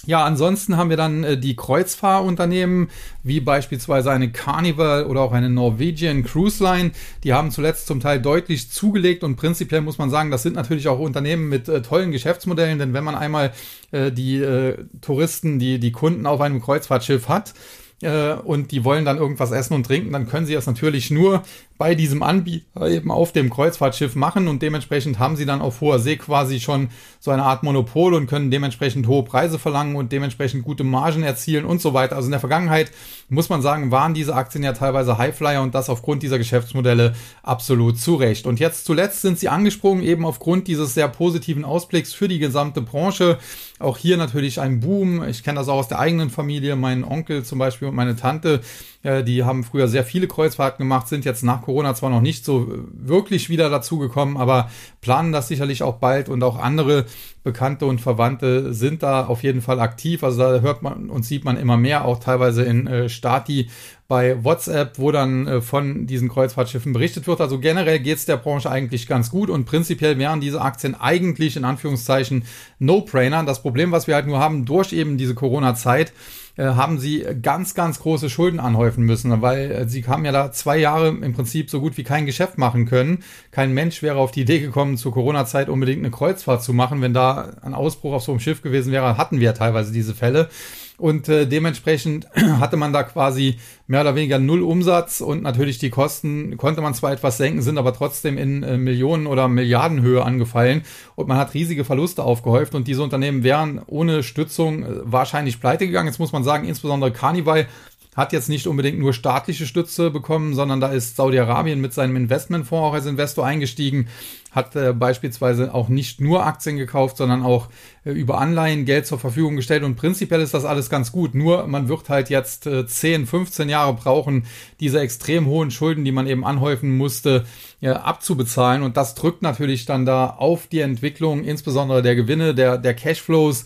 [0.06, 2.88] Ja, ansonsten haben wir dann äh, die Kreuzfahrunternehmen,
[3.22, 6.90] wie beispielsweise eine Carnival oder auch eine Norwegian Cruise Line.
[7.22, 10.88] Die haben zuletzt zum Teil deutlich zugelegt und prinzipiell muss man sagen, das sind natürlich
[10.88, 13.52] auch Unternehmen mit äh, tollen Geschäftsmodellen, denn wenn man einmal
[13.92, 17.54] äh, die äh, Touristen, die, die Kunden auf einem Kreuzfahrtschiff hat,
[18.02, 21.42] äh, und die wollen dann irgendwas essen und trinken, dann können sie das natürlich nur
[21.76, 25.98] bei diesem Anbieter eben auf dem Kreuzfahrtschiff machen und dementsprechend haben sie dann auf hoher
[25.98, 30.64] See quasi schon so eine Art Monopol und können dementsprechend hohe Preise verlangen und dementsprechend
[30.64, 32.14] gute Margen erzielen und so weiter.
[32.14, 32.92] Also in der Vergangenheit
[33.28, 37.98] muss man sagen, waren diese Aktien ja teilweise Highflyer und das aufgrund dieser Geschäftsmodelle absolut
[37.98, 38.46] zurecht.
[38.46, 42.82] Und jetzt zuletzt sind sie angesprungen, eben aufgrund dieses sehr positiven Ausblicks für die gesamte
[42.82, 43.38] Branche.
[43.80, 45.24] Auch hier natürlich ein Boom.
[45.24, 46.76] Ich kenne das auch aus der eigenen Familie.
[46.76, 48.60] Mein Onkel zum Beispiel und meine Tante
[49.04, 52.44] äh, die haben früher sehr viele Kreuzfahrten gemacht, sind jetzt nach Corona zwar noch nicht
[52.44, 57.06] so wirklich wieder dazugekommen, aber planen das sicherlich auch bald und auch andere
[57.42, 60.24] Bekannte und Verwandte sind da auf jeden Fall aktiv.
[60.24, 63.68] Also da hört man und sieht man immer mehr, auch teilweise in äh, Stati
[64.08, 67.40] bei WhatsApp, wo dann äh, von diesen Kreuzfahrtschiffen berichtet wird.
[67.40, 71.56] Also generell geht es der Branche eigentlich ganz gut und prinzipiell wären diese Aktien eigentlich
[71.56, 72.44] in Anführungszeichen
[72.78, 73.44] No-Brainer.
[73.44, 76.12] Das Problem, was wir halt nur haben durch eben diese Corona-Zeit,
[76.62, 80.76] haben sie ganz, ganz große Schulden anhäufen müssen, weil äh, sie haben ja da zwei
[80.76, 83.24] Jahre im Prinzip so gut wie kein Geschäft machen können.
[83.50, 87.02] Kein Mensch wäre auf die Idee gekommen, zur Corona-Zeit unbedingt eine Kreuzfahrt zu machen.
[87.02, 90.14] Wenn da ein Ausbruch auf so einem Schiff gewesen wäre, hatten wir ja teilweise diese
[90.14, 90.48] Fälle.
[90.96, 92.28] Und äh, dementsprechend
[92.60, 96.94] hatte man da quasi mehr oder weniger null Umsatz und natürlich die Kosten konnte man
[96.94, 100.82] zwar etwas senken, sind aber trotzdem in äh, Millionen oder Milliardenhöhe angefallen
[101.16, 105.86] und man hat riesige Verluste aufgehäuft und diese Unternehmen wären ohne Stützung äh, wahrscheinlich pleite
[105.86, 106.06] gegangen.
[106.06, 107.66] Jetzt muss man sagen, insbesondere Carnival
[108.14, 112.88] hat jetzt nicht unbedingt nur staatliche Stütze bekommen, sondern da ist Saudi-Arabien mit seinem Investmentfonds
[112.88, 114.08] auch als Investor eingestiegen,
[114.52, 117.68] hat äh, beispielsweise auch nicht nur Aktien gekauft, sondern auch
[118.04, 119.82] äh, über Anleihen Geld zur Verfügung gestellt.
[119.82, 121.34] Und prinzipiell ist das alles ganz gut.
[121.34, 124.44] Nur man wird halt jetzt äh, 10, 15 Jahre brauchen,
[124.78, 127.44] diese extrem hohen Schulden, die man eben anhäufen musste,
[127.80, 128.84] äh, abzubezahlen.
[128.84, 133.64] Und das drückt natürlich dann da auf die Entwicklung, insbesondere der Gewinne, der, der Cashflows,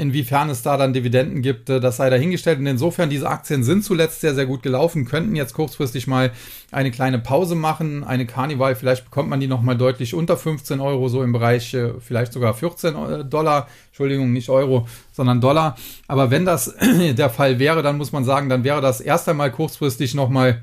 [0.00, 2.60] inwiefern es da dann Dividenden gibt, äh, das sei dahingestellt.
[2.60, 6.30] Und insofern, diese Aktien sind zuletzt sehr, sehr gut gelaufen, könnten jetzt kurzfristig mal
[6.70, 8.04] eine kleine Pause machen.
[8.04, 11.94] Eine Carnival, vielleicht bekommt man die nochmal deutlich unter 15 Euro, so im Bereich äh,
[11.98, 13.66] vielleicht sogar 14 äh, Dollar.
[13.88, 15.76] Entschuldigung, nicht Euro, sondern Dollar.
[16.06, 16.72] Aber wenn das
[17.18, 20.62] der Fall wäre, dann muss man sagen, dann wäre das erst einmal kurzfristig nochmal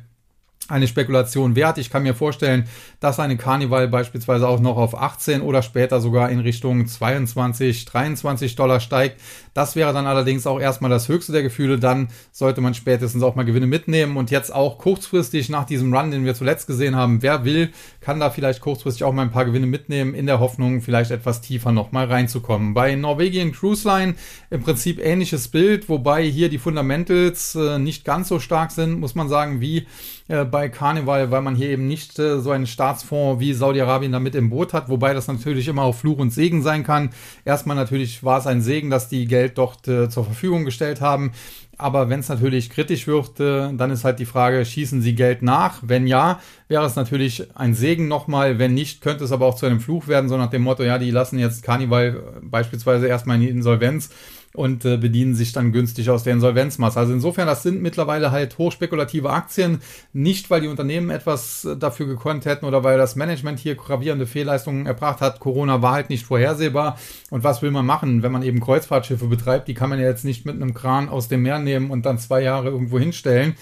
[0.68, 1.78] eine Spekulation wert.
[1.78, 2.68] Ich kann mir vorstellen,
[3.00, 8.56] dass eine Carnival beispielsweise auch noch auf 18 oder später sogar in Richtung 22, 23
[8.56, 9.22] Dollar steigt.
[9.54, 11.80] Das wäre dann allerdings auch erstmal das höchste der Gefühle.
[11.80, 16.12] Dann sollte man spätestens auch mal Gewinne mitnehmen und jetzt auch kurzfristig nach diesem Run,
[16.12, 19.46] den wir zuletzt gesehen haben, wer will, kann da vielleicht kurzfristig auch mal ein paar
[19.46, 22.74] Gewinne mitnehmen, in der Hoffnung, vielleicht etwas tiefer nochmal reinzukommen.
[22.74, 24.16] Bei Norwegian Cruise Line
[24.50, 29.16] im Prinzip ähnliches Bild, wobei hier die Fundamentals äh, nicht ganz so stark sind, muss
[29.16, 29.88] man sagen, wie
[30.28, 34.20] äh, bei Carnival, weil man hier eben nicht äh, so einen Staatsfonds wie Saudi-Arabien da
[34.20, 37.12] mit im Boot hat, wobei das natürlich immer auch Fluch und Segen sein kann.
[37.46, 41.32] Erstmal natürlich war es ein Segen, dass die Geld dort äh, zur Verfügung gestellt haben.
[41.80, 45.44] Aber wenn es natürlich kritisch wird, äh, dann ist halt die Frage, schießen sie Geld
[45.44, 45.80] nach?
[45.84, 48.58] Wenn ja, wäre es natürlich ein Segen nochmal.
[48.58, 50.98] Wenn nicht, könnte es aber auch zu einem Fluch werden, so nach dem Motto, ja,
[50.98, 54.10] die lassen jetzt Carnival beispielsweise erstmal in die Insolvenz
[54.58, 57.00] und äh, bedienen sich dann günstig aus der Insolvenzmasse.
[57.00, 59.82] Also insofern, das sind mittlerweile halt hochspekulative Aktien,
[60.14, 64.26] nicht weil die Unternehmen etwas äh, dafür gekonnt hätten oder weil das Management hier gravierende
[64.26, 65.40] Fehlleistungen erbracht hat.
[65.40, 66.98] Corona war halt nicht vorhersehbar.
[67.30, 69.68] Und was will man machen, wenn man eben Kreuzfahrtschiffe betreibt?
[69.68, 72.18] Die kann man ja jetzt nicht mit einem Kran aus dem Meer nehmen und dann
[72.18, 73.56] zwei Jahre irgendwo hinstellen.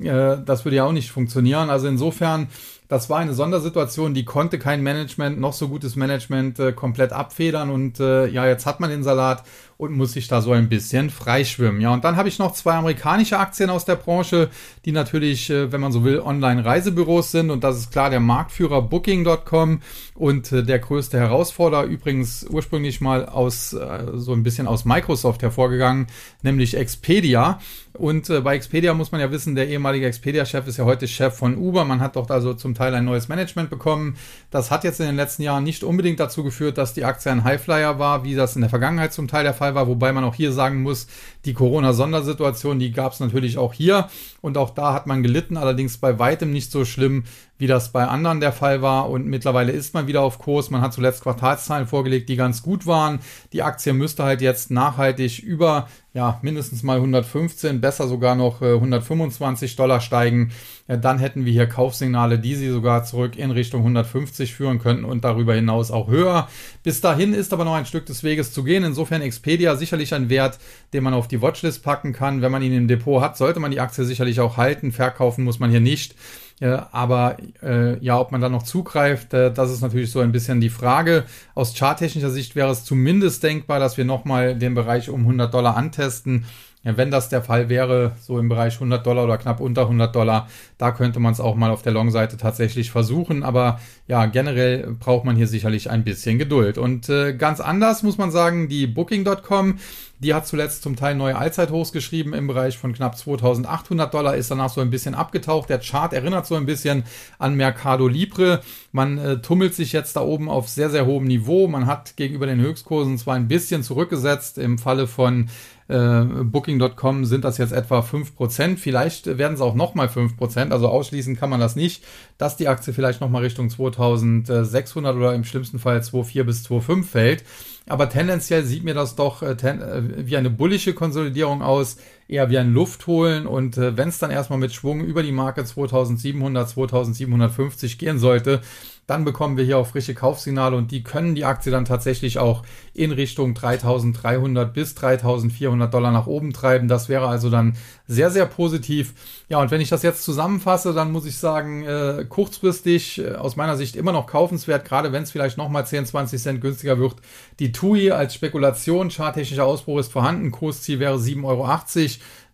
[0.00, 1.70] Äh, das würde ja auch nicht funktionieren.
[1.70, 2.48] Also insofern
[2.92, 7.70] das war eine Sondersituation, die konnte kein Management, noch so gutes Management äh, komplett abfedern
[7.70, 9.44] und äh, ja, jetzt hat man den Salat
[9.82, 11.80] und muss sich da so ein bisschen freischwimmen.
[11.80, 14.48] Ja, und dann habe ich noch zwei amerikanische Aktien aus der Branche,
[14.84, 17.50] die natürlich, äh, wenn man so will, Online-Reisebüros sind.
[17.50, 19.82] Und das ist klar der Marktführer Booking.com
[20.14, 25.42] und äh, der größte Herausforderer, übrigens ursprünglich mal aus äh, so ein bisschen aus Microsoft
[25.42, 26.06] hervorgegangen,
[26.42, 27.58] nämlich Expedia.
[27.94, 31.58] Und bei Expedia muss man ja wissen, der ehemalige Expedia-Chef ist ja heute Chef von
[31.58, 31.84] Uber.
[31.84, 34.16] Man hat dort also zum Teil ein neues Management bekommen.
[34.50, 37.44] Das hat jetzt in den letzten Jahren nicht unbedingt dazu geführt, dass die Aktie ein
[37.44, 39.88] Highflyer war, wie das in der Vergangenheit zum Teil der Fall war.
[39.88, 41.06] Wobei man auch hier sagen muss,
[41.44, 44.08] die Corona-Sondersituation, die gab es natürlich auch hier.
[44.40, 47.24] Und auch da hat man gelitten, allerdings bei weitem nicht so schlimm,
[47.58, 49.08] wie das bei anderen der Fall war.
[49.08, 50.70] Und mittlerweile ist man wieder auf Kurs.
[50.70, 53.20] Man hat zuletzt Quartalszahlen vorgelegt, die ganz gut waren.
[53.52, 58.74] Die Aktie müsste halt jetzt nachhaltig über ja, mindestens mal 115, besser sogar noch äh,
[58.74, 60.52] 125 Dollar steigen.
[60.86, 65.06] Ja, dann hätten wir hier Kaufsignale, die sie sogar zurück in Richtung 150 führen könnten
[65.06, 66.48] und darüber hinaus auch höher.
[66.82, 68.84] Bis dahin ist aber noch ein Stück des Weges zu gehen.
[68.84, 70.58] Insofern Expedia sicherlich ein Wert,
[70.92, 72.42] den man auf die Watchlist packen kann.
[72.42, 74.92] Wenn man ihn im Depot hat, sollte man die Aktie sicherlich auch halten.
[74.92, 76.14] Verkaufen muss man hier nicht.
[76.60, 80.60] Aber äh, ja, ob man da noch zugreift, äh, das ist natürlich so ein bisschen
[80.60, 81.24] die Frage.
[81.56, 85.76] Aus charttechnischer Sicht wäre es zumindest denkbar, dass wir nochmal den Bereich um 100 Dollar
[85.76, 86.44] antesten.
[86.84, 90.48] Wenn das der Fall wäre, so im Bereich 100 Dollar oder knapp unter 100 Dollar,
[90.78, 93.44] da könnte man es auch mal auf der Long-Seite tatsächlich versuchen.
[93.44, 96.78] Aber ja, generell braucht man hier sicherlich ein bisschen Geduld.
[96.78, 99.78] Und äh, ganz anders muss man sagen, die Booking.com,
[100.18, 104.50] die hat zuletzt zum Teil neue Allzeithochs geschrieben im Bereich von knapp 2800 Dollar, ist
[104.50, 105.68] danach so ein bisschen abgetaucht.
[105.68, 107.04] Der Chart erinnert so ein bisschen
[107.38, 108.60] an Mercado Libre.
[108.90, 111.68] Man äh, tummelt sich jetzt da oben auf sehr, sehr hohem Niveau.
[111.68, 114.58] Man hat gegenüber den Höchstkursen zwar ein bisschen zurückgesetzt.
[114.58, 115.48] Im Falle von
[115.88, 118.76] äh, Booking.com sind das jetzt etwa 5%.
[118.76, 120.70] Vielleicht werden es auch nochmal 5%.
[120.70, 122.04] Also ausschließen kann man das nicht,
[122.38, 127.44] dass die Aktie vielleicht nochmal Richtung 2600 oder im schlimmsten Fall 2,4 bis 2,5 fällt.
[127.88, 131.96] Aber tendenziell sieht mir das doch äh, ten, äh, wie eine bullische Konsolidierung aus,
[132.28, 133.46] eher wie ein Luftholen.
[133.46, 138.60] Und äh, wenn es dann erstmal mit Schwung über die Marke 2700, 2750 gehen sollte,
[139.06, 142.62] dann bekommen wir hier auch frische Kaufsignale und die können die Aktie dann tatsächlich auch
[142.94, 146.86] in Richtung 3300 bis 3400 Dollar nach oben treiben.
[146.86, 149.14] Das wäre also dann sehr, sehr positiv.
[149.48, 153.56] Ja, und wenn ich das jetzt zusammenfasse, dann muss ich sagen, äh, kurzfristig äh, aus
[153.56, 157.16] meiner Sicht immer noch kaufenswert, gerade wenn es vielleicht nochmal 10, 20 Cent günstiger wird.
[157.58, 161.68] Die TUI als Spekulation, charttechnischer Ausbruch ist vorhanden, Kursziel wäre 7,80 Euro.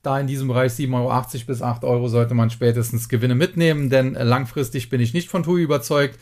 [0.03, 4.15] Da in diesem Bereich 7,80 Euro bis 8 Euro sollte man spätestens Gewinne mitnehmen, denn
[4.15, 6.19] langfristig bin ich nicht von TUI überzeugt.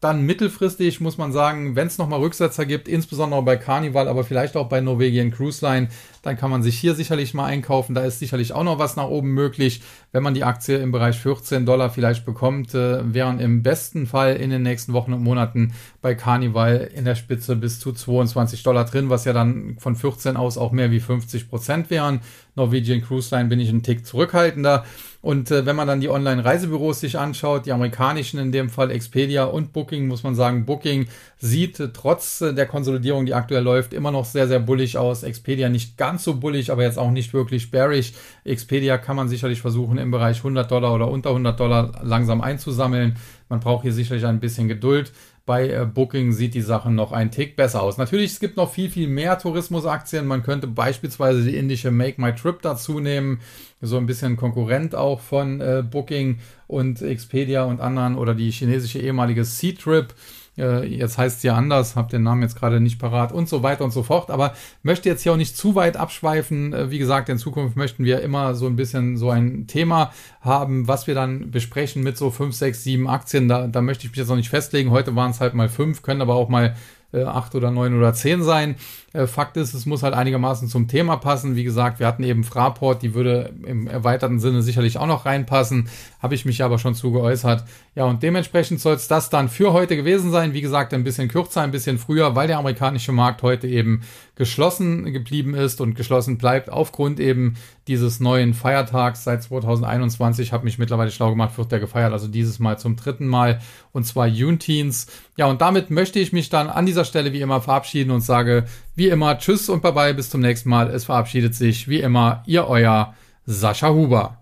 [0.00, 4.56] Dann mittelfristig muss man sagen, wenn es nochmal Rücksetzer gibt, insbesondere bei Carnival, aber vielleicht
[4.56, 5.88] auch bei Norwegian Cruise Line,
[6.22, 7.94] dann kann man sich hier sicherlich mal einkaufen.
[7.94, 9.82] Da ist sicherlich auch noch was nach oben möglich.
[10.10, 14.36] Wenn man die Aktie im Bereich 14 Dollar vielleicht bekommt, äh, wären im besten Fall
[14.36, 18.86] in den nächsten Wochen und Monaten bei Carnival in der Spitze bis zu 22 Dollar
[18.86, 22.20] drin, was ja dann von 14 aus auch mehr wie 50 Prozent wären.
[22.60, 24.84] Norwegian Cruise Line bin ich einen Tick zurückhaltender.
[25.22, 29.44] Und äh, wenn man dann die Online-Reisebüros sich anschaut, die amerikanischen in dem Fall Expedia
[29.44, 33.92] und Booking, muss man sagen, Booking sieht äh, trotz äh, der Konsolidierung, die aktuell läuft,
[33.92, 35.22] immer noch sehr, sehr bullig aus.
[35.22, 38.12] Expedia nicht ganz so bullig, aber jetzt auch nicht wirklich bearish.
[38.44, 43.16] Expedia kann man sicherlich versuchen, im Bereich 100 Dollar oder unter 100 Dollar langsam einzusammeln.
[43.50, 45.12] Man braucht hier sicherlich ein bisschen Geduld.
[45.50, 47.98] Bei äh, Booking sieht die Sache noch ein Tick besser aus.
[47.98, 50.24] Natürlich, es gibt noch viel, viel mehr Tourismusaktien.
[50.24, 53.40] Man könnte beispielsweise die indische Make My Trip dazu nehmen.
[53.80, 58.98] So ein bisschen Konkurrent auch von äh, Booking und Expedia und anderen oder die chinesische
[58.98, 60.14] ehemalige Sea-Trip.
[60.58, 63.62] Äh, jetzt heißt es ja anders, habe den Namen jetzt gerade nicht parat und so
[63.62, 64.30] weiter und so fort.
[64.30, 66.72] Aber möchte jetzt hier auch nicht zu weit abschweifen.
[66.72, 70.86] Äh, wie gesagt, in Zukunft möchten wir immer so ein bisschen so ein Thema haben,
[70.86, 73.48] was wir dann besprechen mit so fünf, sechs, sieben Aktien.
[73.48, 74.90] Da, da möchte ich mich jetzt noch nicht festlegen.
[74.90, 76.76] Heute waren es halt mal fünf, können aber auch mal
[77.12, 78.76] äh, acht oder neun oder zehn sein.
[79.12, 81.56] Äh, Fakt ist, es muss halt einigermaßen zum Thema passen.
[81.56, 85.88] Wie gesagt, wir hatten eben Fraport, die würde im erweiterten Sinne sicherlich auch noch reinpassen.
[86.20, 87.64] Habe ich mich aber schon zu geäußert.
[87.96, 90.52] Ja, und dementsprechend soll es das dann für heute gewesen sein.
[90.52, 94.02] Wie gesagt, ein bisschen kürzer, ein bisschen früher, weil der amerikanische Markt heute eben
[94.36, 97.56] geschlossen geblieben ist und geschlossen bleibt aufgrund eben
[97.88, 100.52] dieses neuen Feiertags seit 2021.
[100.52, 103.60] Habe mich mittlerweile schlau gemacht, wird der gefeiert, also dieses Mal zum dritten Mal
[103.92, 105.08] und zwar Juneteenth.
[105.36, 108.64] Ja, und damit möchte ich mich dann an dieser Stelle wie immer verabschieden und sage
[108.94, 110.90] wie immer, tschüss und bye bye, bis zum nächsten Mal.
[110.90, 113.14] Es verabschiedet sich wie immer Ihr euer
[113.46, 114.36] Sascha Huber.